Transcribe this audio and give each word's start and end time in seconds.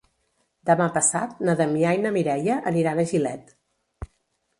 Demà 0.69 0.85
passat 0.95 1.35
na 1.49 1.53
Damià 1.59 1.91
i 1.97 1.99
na 2.05 2.13
Mireia 2.15 2.57
aniran 2.73 3.03
a 3.03 3.07
Gilet. 3.13 3.53